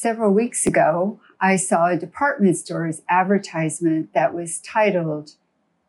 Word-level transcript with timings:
Several 0.00 0.32
weeks 0.32 0.64
ago, 0.64 1.18
I 1.40 1.56
saw 1.56 1.88
a 1.88 1.96
department 1.96 2.56
store's 2.56 3.02
advertisement 3.08 4.14
that 4.14 4.32
was 4.32 4.60
titled, 4.60 5.32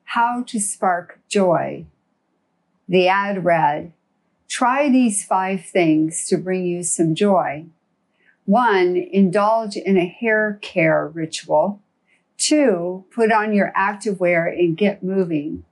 How 0.03 0.41
to 0.47 0.59
Spark 0.59 1.19
Joy. 1.29 1.85
The 2.87 3.07
ad 3.07 3.45
read, 3.45 3.93
Try 4.47 4.89
these 4.89 5.23
five 5.23 5.63
things 5.63 6.25
to 6.25 6.39
bring 6.39 6.65
you 6.65 6.81
some 6.81 7.13
joy. 7.13 7.67
One, 8.45 8.95
indulge 8.97 9.77
in 9.77 9.95
a 9.95 10.07
hair 10.07 10.57
care 10.63 11.07
ritual. 11.07 11.79
Two, 12.35 13.05
put 13.13 13.31
on 13.31 13.53
your 13.53 13.71
activewear 13.77 14.51
and 14.51 14.75
get 14.75 15.03
moving. 15.03 15.65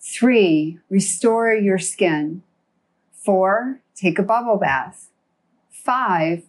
Three, 0.00 0.80
restore 0.90 1.54
your 1.54 1.78
skin. 1.78 2.42
Four, 3.12 3.78
take 3.94 4.18
a 4.18 4.24
bubble 4.24 4.56
bath. 4.56 5.08
Five, 5.70 6.42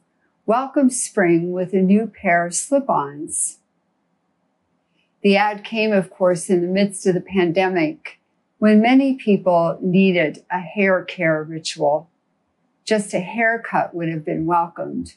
welcome 0.48 0.90
spring 0.90 1.52
with 1.52 1.74
a 1.74 1.82
new 1.82 2.08
pair 2.08 2.46
of 2.46 2.56
slip 2.56 2.90
ons. 2.90 3.60
The 5.22 5.36
ad 5.36 5.66
came, 5.66 5.92
of 5.92 6.10
course, 6.10 6.50
in 6.50 6.62
the 6.62 6.70
midst 6.70 7.06
of 7.06 7.16
the 7.16 7.20
pandemic 7.20 8.22
when 8.58 8.82
many 8.82 9.16
people 9.16 9.78
needed 9.82 10.46
a 10.50 10.60
hair 10.60 11.04
care 11.04 11.44
ritual. 11.44 12.10
Just 12.86 13.14
a 13.14 13.20
haircut 13.20 13.94
would 13.94 14.08
have 14.08 14.24
been 14.24 14.46
welcomed. 14.46 15.16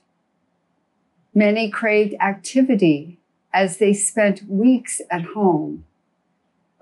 Many 1.32 1.70
craved 1.70 2.16
activity 2.20 3.20
as 3.54 3.76
they 3.76 3.92
spent 3.92 4.50
weeks 4.50 5.00
at 5.12 5.22
home. 5.22 5.84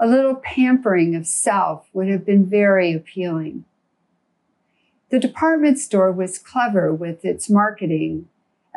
A 0.00 0.06
little 0.06 0.36
pampering 0.36 1.14
of 1.14 1.26
self 1.26 1.86
would 1.92 2.08
have 2.08 2.24
been 2.24 2.46
very 2.46 2.94
appealing. 2.94 3.66
The 5.10 5.20
department 5.20 5.78
store 5.78 6.10
was 6.10 6.38
clever 6.38 6.94
with 6.94 7.26
its 7.26 7.50
marketing 7.50 8.26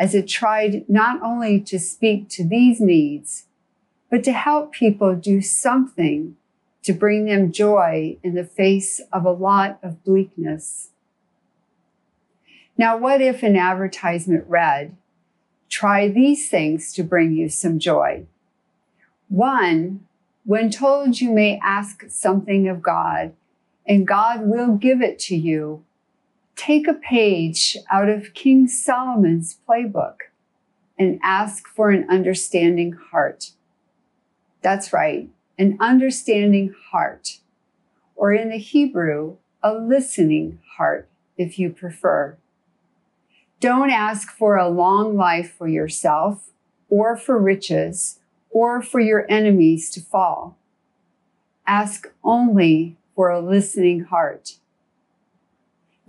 as 0.01 0.15
it 0.15 0.27
tried 0.27 0.83
not 0.89 1.21
only 1.21 1.59
to 1.59 1.77
speak 1.77 2.27
to 2.27 2.43
these 2.43 2.81
needs, 2.81 3.45
but 4.09 4.23
to 4.23 4.31
help 4.31 4.71
people 4.71 5.13
do 5.13 5.39
something 5.43 6.35
to 6.81 6.91
bring 6.91 7.25
them 7.25 7.51
joy 7.51 8.17
in 8.23 8.33
the 8.33 8.43
face 8.43 8.99
of 9.13 9.25
a 9.25 9.31
lot 9.31 9.77
of 9.83 10.03
bleakness. 10.03 10.89
Now, 12.79 12.97
what 12.97 13.21
if 13.21 13.43
an 13.43 13.55
advertisement 13.55 14.43
read, 14.47 14.97
try 15.69 16.07
these 16.07 16.49
things 16.49 16.93
to 16.93 17.03
bring 17.03 17.33
you 17.33 17.47
some 17.47 17.77
joy? 17.77 18.25
One, 19.29 20.07
when 20.45 20.71
told 20.71 21.21
you 21.21 21.29
may 21.29 21.59
ask 21.63 22.05
something 22.09 22.67
of 22.67 22.81
God, 22.81 23.33
and 23.85 24.07
God 24.07 24.47
will 24.47 24.77
give 24.77 24.99
it 25.03 25.19
to 25.19 25.35
you, 25.35 25.83
take 26.61 26.87
a 26.87 26.93
page 26.93 27.75
out 27.91 28.07
of 28.07 28.35
King 28.35 28.67
Solomon's 28.67 29.57
playbook 29.67 30.17
and 30.95 31.19
ask 31.23 31.65
for 31.67 31.89
an 31.89 32.05
understanding 32.07 32.91
heart. 32.91 33.53
That's 34.61 34.93
right, 34.93 35.27
an 35.57 35.75
understanding 35.79 36.75
heart, 36.91 37.39
or 38.15 38.31
in 38.31 38.49
the 38.49 38.59
Hebrew, 38.59 39.37
a 39.63 39.73
listening 39.73 40.59
heart, 40.77 41.09
if 41.35 41.57
you 41.57 41.71
prefer. 41.71 42.37
Don't 43.59 43.89
ask 43.89 44.29
for 44.31 44.55
a 44.55 44.69
long 44.69 45.17
life 45.17 45.55
for 45.57 45.67
yourself, 45.67 46.51
or 46.91 47.17
for 47.17 47.39
riches, 47.39 48.19
or 48.51 48.83
for 48.83 48.99
your 48.99 49.25
enemies 49.29 49.89
to 49.89 49.99
fall. 49.99 50.59
Ask 51.65 52.13
only 52.23 52.97
for 53.15 53.31
a 53.31 53.41
listening 53.41 54.01
heart. 54.03 54.57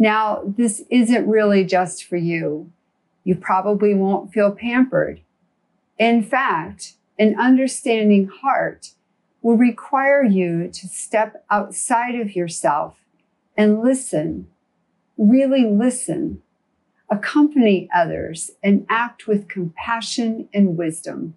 Now, 0.02 0.42
this 0.44 0.82
isn't 0.90 1.28
really 1.28 1.64
just 1.64 2.02
for 2.02 2.16
you. 2.16 2.72
You 3.22 3.36
probably 3.36 3.94
won't 3.94 4.32
feel 4.32 4.50
pampered. 4.50 5.20
In 5.96 6.24
fact, 6.24 6.94
an 7.20 7.38
understanding 7.38 8.26
heart 8.26 8.94
will 9.42 9.56
require 9.56 10.24
you 10.24 10.66
to 10.72 10.88
step 10.88 11.44
outside 11.52 12.16
of 12.16 12.34
yourself 12.34 12.96
and 13.56 13.80
listen, 13.80 14.48
really 15.16 15.64
listen, 15.66 16.42
accompany 17.08 17.88
others, 17.94 18.50
and 18.60 18.84
act 18.88 19.28
with 19.28 19.48
compassion 19.48 20.48
and 20.52 20.76
wisdom. 20.76 21.36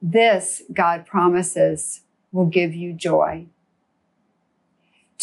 This, 0.00 0.62
God 0.72 1.06
promises, 1.06 2.02
will 2.30 2.46
give 2.46 2.72
you 2.72 2.92
joy. 2.92 3.46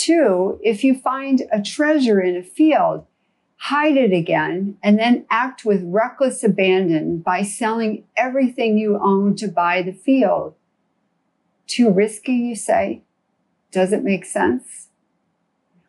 Two, 0.06 0.60
if 0.62 0.84
you 0.84 0.94
find 0.94 1.42
a 1.52 1.60
treasure 1.60 2.22
in 2.22 2.36
a 2.36 2.44
field, 2.44 3.08
hide 3.58 3.98
it 3.98 4.14
again, 4.14 4.78
and 4.84 5.00
then 5.00 5.26
act 5.32 5.66
with 5.66 5.82
reckless 5.84 6.44
abandon 6.44 7.18
by 7.18 7.42
selling 7.42 8.04
everything 8.16 8.78
you 8.78 9.00
own 9.02 9.36
to 9.38 9.48
buy 9.48 9.82
the 9.82 9.92
field. 9.92 10.54
Too 11.66 11.90
risky, 11.90 12.34
you 12.34 12.56
say? 12.56 13.02
Does 13.72 13.92
it 13.92 14.04
make 14.04 14.26
sense? 14.26 14.90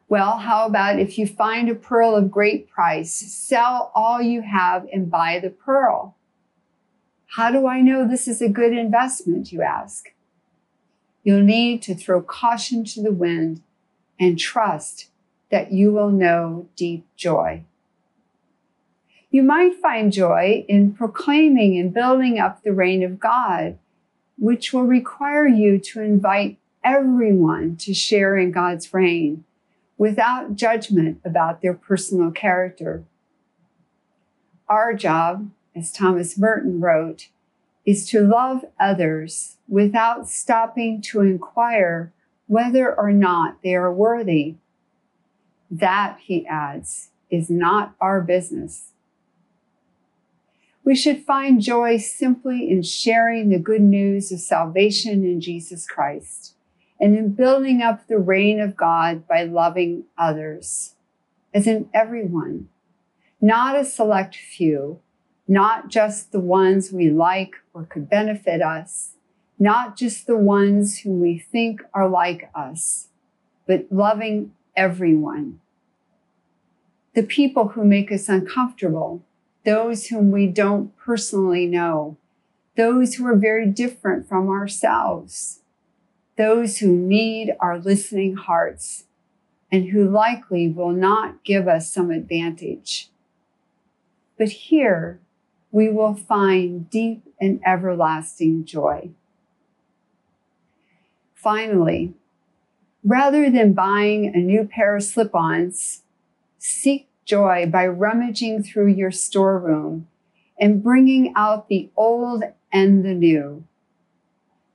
Well, 0.09 0.39
how 0.39 0.65
about 0.65 0.99
if 0.99 1.19
you 1.19 1.27
find 1.27 1.69
a 1.69 1.75
pearl 1.75 2.17
of 2.17 2.31
great 2.31 2.71
price, 2.71 3.13
sell 3.13 3.93
all 3.95 4.23
you 4.23 4.41
have 4.41 4.87
and 4.91 5.11
buy 5.11 5.41
the 5.41 5.51
pearl? 5.51 6.17
How 7.37 7.51
do 7.51 7.67
I 7.67 7.83
know 7.83 8.09
this 8.09 8.27
is 8.27 8.41
a 8.41 8.49
good 8.49 8.73
investment, 8.73 9.53
you 9.53 9.61
ask? 9.61 10.07
You'll 11.23 11.43
need 11.43 11.83
to 11.83 11.95
throw 11.95 12.23
caution 12.23 12.83
to 12.85 13.03
the 13.03 13.13
wind 13.13 13.61
and 14.19 14.39
trust 14.39 15.11
that 15.51 15.73
you 15.73 15.93
will 15.93 16.11
know 16.11 16.69
deep 16.77 17.07
joy. 17.17 17.63
You 19.31 19.43
might 19.43 19.75
find 19.75 20.13
joy 20.13 20.65
in 20.69 20.93
proclaiming 20.93 21.79
and 21.79 21.93
building 21.93 22.39
up 22.39 22.63
the 22.63 22.73
reign 22.73 23.03
of 23.03 23.21
God, 23.21 23.79
which 24.39 24.73
will 24.73 24.85
require 24.85 25.47
you 25.47 25.79
to 25.79 26.01
invite 26.01 26.59
everyone 26.83 27.77
to 27.77 27.93
share 27.93 28.37
in 28.37 28.53
God's 28.53 28.95
reign 28.95 29.45
without 29.99 30.55
judgment 30.55 31.21
about 31.25 31.61
their 31.61 31.75
personal 31.75 32.31
character. 32.31 33.05
Our 34.69 34.95
job, 34.95 35.51
as 35.75 35.93
Thomas 35.93 36.39
Merton 36.39 36.81
wrote, 36.81 37.29
is 37.85 38.09
to 38.11 38.21
love 38.21 38.65
others 38.81 39.57
without 39.69 40.29
stopping 40.29 41.01
to 41.01 41.21
inquire 41.21 42.13
whether 42.47 42.95
or 42.95 43.13
not 43.13 43.63
they 43.63 43.75
are 43.75 43.93
worthy. 43.93 44.57
That, 45.71 46.19
he 46.21 46.47
adds, 46.47 47.11
is 47.31 47.51
not 47.51 47.95
our 48.01 48.21
business. 48.21 48.93
We 50.85 50.95
should 50.95 51.25
find 51.25 51.61
joy 51.61 51.97
simply 51.97 52.71
in 52.71 52.83
sharing 52.83 53.49
the 53.49 53.59
good 53.59 53.83
news 53.83 54.31
of 54.31 54.39
salvation 54.39 55.25
in 55.25 55.41
Jesus 55.41 55.85
Christ 55.85 56.55
and 57.01 57.17
in 57.17 57.35
building 57.35 57.83
up 57.83 58.07
the 58.07 58.19
reign 58.19 58.61
of 58.61 58.77
God 58.77 59.27
by 59.27 59.43
loving 59.43 60.05
others, 60.17 60.95
as 61.53 61.67
in 61.67 61.91
everyone, 61.93 62.69
not 63.41 63.77
a 63.77 63.85
select 63.85 64.37
few, 64.37 65.01
not 65.49 65.89
just 65.89 66.31
the 66.31 66.41
ones 66.41 66.93
we 66.93 67.11
like 67.11 67.57
or 67.75 67.85
could 67.85 68.09
benefit 68.09 68.63
us, 68.63 69.16
not 69.59 69.97
just 69.97 70.27
the 70.27 70.37
ones 70.37 70.99
who 70.99 71.13
we 71.13 71.39
think 71.39 71.83
are 71.95 72.09
like 72.09 72.51
us, 72.55 73.09
but 73.67 73.87
loving 73.91 74.53
everyone. 74.77 75.61
The 77.15 77.23
people 77.23 77.69
who 77.69 77.85
make 77.85 78.13
us 78.13 78.29
uncomfortable, 78.29 79.23
those 79.65 80.09
whom 80.09 80.31
we 80.31 80.47
don't 80.47 80.97
personally 80.97 81.67
know, 81.67 82.17
those 82.77 83.15
who 83.15 83.27
are 83.27 83.37
very 83.37 83.67
different 83.67 84.29
from 84.29 84.51
ourselves, 84.51 85.61
those 86.37 86.79
who 86.79 86.89
need 86.89 87.55
our 87.59 87.79
listening 87.79 88.37
hearts 88.37 89.05
and 89.73 89.89
who 89.89 90.09
likely 90.09 90.69
will 90.69 90.93
not 90.93 91.43
give 91.43 91.67
us 91.67 91.91
some 91.91 92.11
advantage. 92.11 93.09
But 94.39 94.51
here 94.51 95.19
we 95.73 95.89
will 95.89 96.15
find 96.15 96.89
deep 96.91 97.23
and 97.41 97.61
everlasting 97.65 98.67
joy. 98.67 99.11
Finally, 101.47 102.13
rather 103.05 103.49
than 103.49 103.73
buying 103.73 104.35
a 104.35 104.39
new 104.39 104.65
pair 104.65 104.97
of 104.97 105.05
slip 105.05 105.33
ons, 105.33 106.03
seek 106.59 107.09
joy 107.25 107.65
by 107.65 107.87
rummaging 107.87 108.65
through 108.65 108.89
your 108.89 109.13
storeroom 109.13 110.09
and 110.59 110.83
bringing 110.83 111.33
out 111.37 111.69
the 111.69 111.89
old 111.97 112.43
and 112.73 113.05
the 113.05 113.15
new. 113.15 113.63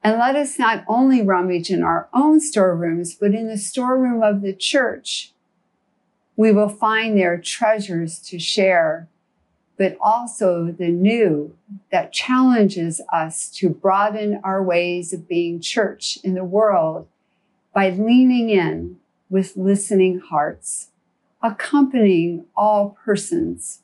And 0.01 0.17
let 0.17 0.37
us 0.37 0.57
not 0.57 0.85
only 0.87 1.21
rummage 1.21 1.69
in 1.69 1.83
our 1.83 2.07
own 2.13 2.39
storerooms, 2.39 3.15
but 3.15 3.35
in 3.35 3.47
the 3.47 3.57
storeroom 3.57 4.23
of 4.23 4.41
the 4.41 4.53
church. 4.53 5.33
We 6.37 6.53
will 6.53 6.69
find 6.69 7.17
there 7.17 7.37
treasures 7.37 8.17
to 8.29 8.39
share 8.39 9.09
but 9.81 9.97
also 9.99 10.71
the 10.77 10.89
new 10.89 11.57
that 11.91 12.13
challenges 12.13 13.01
us 13.11 13.49
to 13.49 13.67
broaden 13.67 14.39
our 14.43 14.61
ways 14.61 15.11
of 15.11 15.27
being 15.27 15.59
church 15.59 16.19
in 16.23 16.35
the 16.35 16.43
world 16.43 17.07
by 17.73 17.89
leaning 17.89 18.51
in 18.51 18.97
with 19.27 19.57
listening 19.57 20.19
hearts, 20.19 20.89
accompanying 21.41 22.45
all 22.55 22.95
persons, 23.03 23.79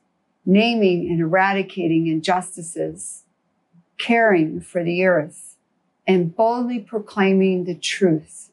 naming 0.46 1.10
and 1.10 1.20
eradicating 1.20 2.06
injustices, 2.06 3.24
caring 3.98 4.62
for 4.62 4.84
the 4.84 5.04
earth, 5.04 5.56
and 6.06 6.36
boldly 6.36 6.78
proclaiming 6.78 7.64
the 7.64 7.74
truth. 7.74 8.52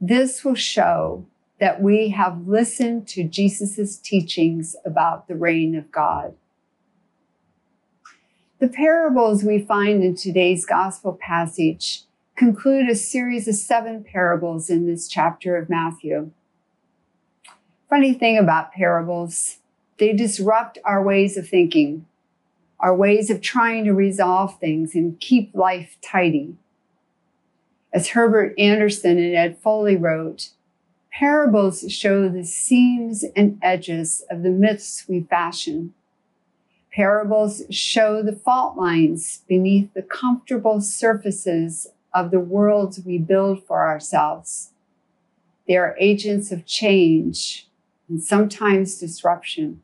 This 0.00 0.44
will 0.44 0.56
show 0.56 1.26
that 1.60 1.82
we 1.82 2.10
have 2.10 2.46
listened 2.46 3.08
to 3.08 3.24
Jesus' 3.24 3.96
teachings 3.96 4.76
about 4.84 5.26
the 5.26 5.34
reign 5.34 5.74
of 5.74 5.90
God. 5.90 6.34
The 8.60 8.68
parables 8.68 9.44
we 9.44 9.60
find 9.60 10.02
in 10.02 10.16
today's 10.16 10.66
gospel 10.66 11.18
passage 11.20 12.02
conclude 12.36 12.88
a 12.88 12.94
series 12.94 13.48
of 13.48 13.54
seven 13.54 14.04
parables 14.04 14.70
in 14.70 14.86
this 14.86 15.08
chapter 15.08 15.56
of 15.56 15.68
Matthew. 15.68 16.30
Funny 17.88 18.14
thing 18.14 18.38
about 18.38 18.72
parables, 18.72 19.58
they 19.98 20.12
disrupt 20.12 20.78
our 20.84 21.02
ways 21.02 21.36
of 21.36 21.48
thinking, 21.48 22.06
our 22.78 22.94
ways 22.94 23.30
of 23.30 23.40
trying 23.40 23.84
to 23.84 23.92
resolve 23.92 24.58
things 24.60 24.94
and 24.94 25.18
keep 25.18 25.54
life 25.54 25.96
tidy. 26.00 26.56
As 27.92 28.08
Herbert 28.08 28.54
Anderson 28.58 29.18
and 29.18 29.34
Ed 29.34 29.58
Foley 29.58 29.96
wrote, 29.96 30.50
parables 31.12 31.84
show 31.90 32.28
the 32.28 32.44
seams 32.44 33.24
and 33.36 33.58
edges 33.62 34.24
of 34.30 34.42
the 34.42 34.50
myths 34.50 35.06
we 35.08 35.20
fashion. 35.20 35.94
Parables 36.92 37.62
show 37.70 38.22
the 38.22 38.34
fault 38.34 38.76
lines 38.76 39.42
beneath 39.48 39.92
the 39.94 40.02
comfortable 40.02 40.80
surfaces 40.80 41.86
of 42.14 42.30
the 42.30 42.40
worlds 42.40 43.00
we 43.04 43.18
build 43.18 43.64
for 43.64 43.86
ourselves. 43.86 44.70
They 45.66 45.76
are 45.76 45.96
agents 46.00 46.50
of 46.50 46.64
change 46.64 47.68
and 48.08 48.22
sometimes 48.22 48.98
disruption. 48.98 49.82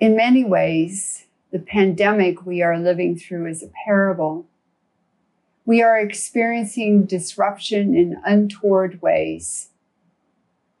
In 0.00 0.16
many 0.16 0.44
ways, 0.44 1.26
the 1.52 1.58
pandemic 1.58 2.44
we 2.44 2.62
are 2.62 2.78
living 2.78 3.16
through 3.16 3.46
is 3.46 3.62
a 3.62 3.70
parable. 3.84 4.46
We 5.66 5.80
are 5.82 5.98
experiencing 5.98 7.06
disruption 7.06 7.94
in 7.94 8.20
untoward 8.24 9.00
ways. 9.00 9.70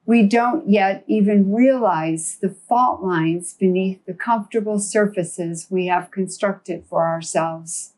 We 0.04 0.24
don't 0.24 0.68
yet 0.68 1.04
even 1.06 1.54
realize 1.54 2.36
the 2.36 2.50
fault 2.50 3.02
lines 3.02 3.54
beneath 3.54 4.04
the 4.04 4.12
comfortable 4.12 4.78
surfaces 4.78 5.68
we 5.70 5.86
have 5.86 6.10
constructed 6.10 6.84
for 6.84 7.06
ourselves. 7.06 7.94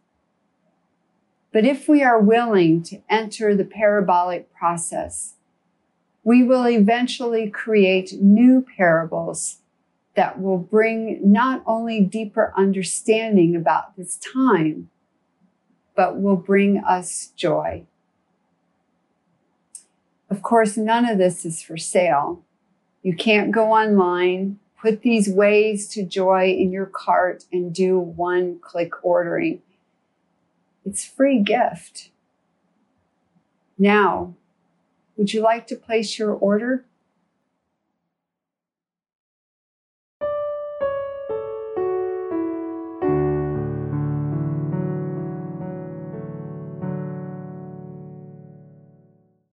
But 1.53 1.65
if 1.65 1.89
we 1.89 2.05
are 2.05 2.21
willing 2.21 2.85
to 2.85 3.03
enter 3.11 3.57
the 3.57 3.65
parabolic 3.65 4.55
process, 4.55 5.35
we 6.23 6.45
will 6.45 6.69
eventually 6.69 7.51
create 7.51 8.21
new 8.21 8.65
parables 8.77 9.59
that 10.15 10.41
will 10.41 10.59
bring 10.59 11.21
not 11.23 11.63
only 11.67 12.01
deeper 12.01 12.53
understanding 12.57 13.57
about 13.57 13.97
this 13.97 14.17
time, 14.17 14.91
but 15.97 16.21
will 16.21 16.37
bring 16.37 16.79
us 16.79 17.33
joy. 17.37 17.85
Of 20.29 20.43
course, 20.43 20.77
none 20.77 21.09
of 21.09 21.19
this 21.19 21.45
is 21.45 21.63
for 21.63 21.77
sale. 21.77 22.43
You 23.03 23.15
can't 23.17 23.53
go 23.53 23.73
online, 23.73 24.59
put 24.81 25.03
these 25.03 25.29
ways 25.29 25.89
to 25.89 26.05
joy 26.05 26.51
in 26.51 26.73
your 26.73 26.87
cart, 26.87 27.45
and 27.53 27.75
do 27.75 27.99
one 27.99 28.59
click 28.61 28.93
ordering. 29.03 29.63
It's 30.85 31.05
free 31.05 31.41
gift. 31.41 32.11
Now, 33.79 34.35
would 35.17 35.33
you 35.33 35.41
like 35.41 35.67
to 35.69 35.77
place 35.77 36.19
your 36.19 36.33
order? 36.33 36.85